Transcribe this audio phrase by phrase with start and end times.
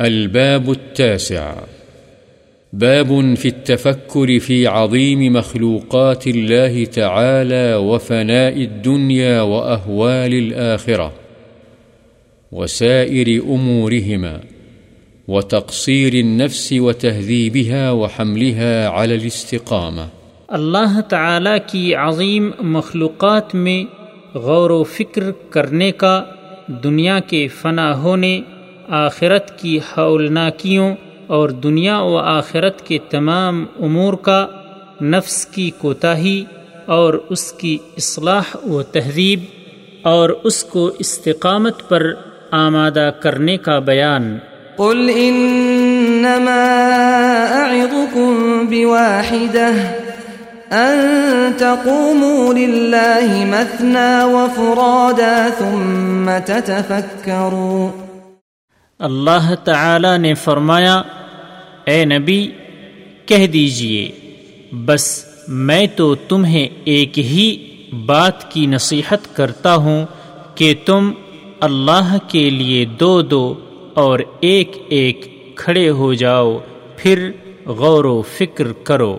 [0.00, 1.54] الباب التاسع.
[2.72, 11.12] باب في التفكر في عظيم مخلوقات الله تعالى وفناء الدنيا وأهوال الآخرة
[12.52, 14.40] وسائر أمورهما
[15.28, 20.06] وتقصير النفس وتهذيبها وحملها على الاستقامة.
[20.48, 23.84] اللہ تعالی کی عظیم مخلوقات میں
[24.36, 26.24] غور و فکر کرنے کا،
[26.68, 28.40] دنیا کے فنا ہونے
[28.88, 30.94] آخرت کی ہولناکیوں
[31.26, 34.46] اور دنیا و آخرت کے تمام امور کا
[35.02, 36.44] نفس کی کوتاہی
[36.86, 39.40] اور اس کی اصلاح و تہذیب
[40.02, 42.12] اور اس کو استقامت پر
[42.50, 44.38] آمادہ کرنے کا بیان۔
[44.76, 46.66] قل انما
[47.50, 49.82] اعظكم بواحده
[50.70, 51.00] ان
[51.58, 58.15] تقوموا لله مثنى وفرادا ثم تتفكروا۔
[58.98, 61.02] اللہ تعالی نے فرمایا،
[61.84, 62.50] اے نبی،
[63.26, 64.10] کہہ دیجیے،
[64.72, 67.56] بس میں تو تمہیں ایک ہی
[68.06, 70.06] بات کی نصیحت کرتا ہوں
[70.54, 71.10] کہ تم
[71.60, 73.54] اللہ کے لیے دو دو
[73.94, 76.58] اور ایک ایک کھڑے ہو جاؤ،
[76.96, 77.30] پھر
[77.66, 79.18] غور و فکر کرو۔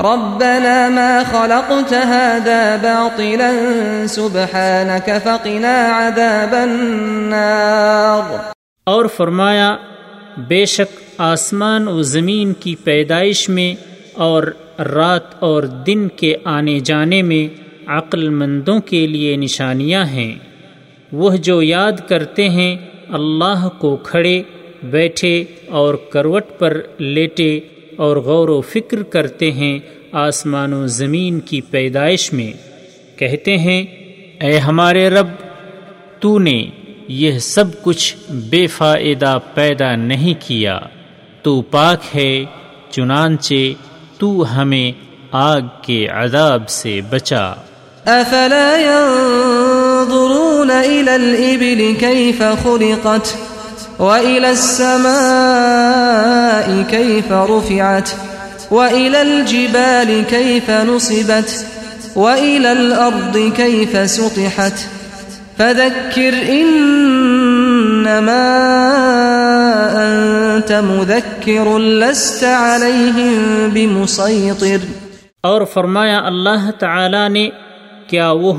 [0.00, 3.52] ربنا ما خلقت هذا باطلا،
[4.08, 8.36] سبحانك فقنا عذاب النار.
[8.84, 9.76] اور فرمایا،
[10.48, 13.74] بے شک آسمان و زمین کی پیدائش میں
[14.12, 14.42] اور
[14.78, 20.34] رات اور دن کے آنے جانے میں عقل مندوں کے لیے نشانیاں ہیں۔
[21.12, 22.76] وہ جو یاد کرتے ہیں،
[23.08, 24.42] اللہ کو کھڑے،
[24.82, 27.60] بیٹھے اور کروٹ پر لیٹے
[28.00, 29.78] اور غور و فکر کرتے ہیں
[30.12, 32.52] آسمان و زمین کی پیدائش میں۔
[33.18, 33.82] کہتے ہیں،
[34.40, 35.26] اے ہمارے رب،
[36.20, 36.66] تو نے
[37.08, 40.78] یہ سب کچھ بے فائدہ پیدا نہیں کیا۔
[41.42, 42.44] تو پاک ہے،
[42.90, 43.54] چنانچہ
[44.18, 44.92] تو ہمیں
[45.32, 47.52] آگ کے عذاب سے بچا۔
[48.04, 53.49] افلا ينظرون الى الابل كيف خلقت؟
[54.00, 55.08] وإلى السماء
[56.90, 58.10] كيف رفعت
[58.70, 61.66] وإلى الجبال كيف نصبت
[62.16, 64.72] وإلى الأرض كيف سطحت
[65.56, 68.46] فذكر إنما
[69.92, 74.78] أنت مذكر لست عليهم بمسيطر
[75.42, 77.50] اور فرمایا اللہ تعالی نے،
[78.06, 78.52] کیا وہ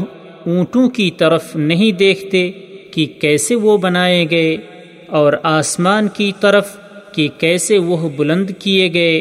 [0.46, 4.58] اونٹوں کی طرف نہیں دیکھتے کہ کی کیسے وہ بنائے گئے؟
[5.12, 6.68] اور آسمان کی طرف
[7.12, 9.18] کہ کیسے وہ بلند کیے گئے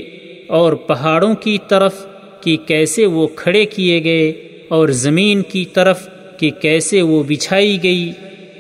[0.48, 1.94] اور پہاڑوں کی طرف
[2.40, 4.30] کہ کیسے وہ کھڑے کیے گئے
[4.68, 6.08] اور زمین کی طرف
[6.38, 8.12] کہ کیسے وہ بچھائی گئی۔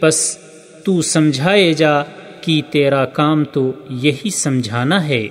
[0.02, 0.38] بس
[0.84, 2.02] تو سمجھائے جا
[2.40, 5.28] کہ تیرا کام تو یہی سمجھانا ہے۔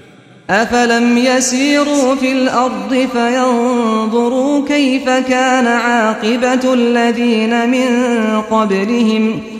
[0.48, 9.59] افلم يسيروا في الارض فينظروا كيف كان عاقبه الذين من قبلهم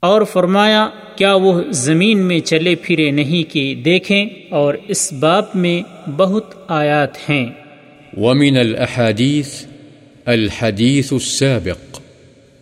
[0.00, 6.08] اور فرمایا، کیا وہ زمین میں چلے پھرے نہیں کہ دیکھیں اور اس باب میں
[6.10, 7.46] بہت آیات ہیں۔
[8.16, 9.64] ومن الاحادیث
[10.26, 12.00] الحدیث السابق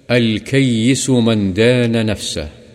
[0.09, 2.66] الكيس من دان نفسه۔